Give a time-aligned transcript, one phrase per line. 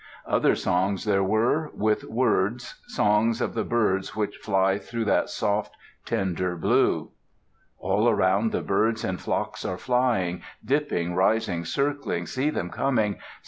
[0.25, 5.75] Other songs there were, with words, songs of the birds which fly through that soft,
[6.05, 7.11] tender blue:
[7.77, 13.17] All around the birds in flocks are flying; Dipping, rising, circling, see them coming.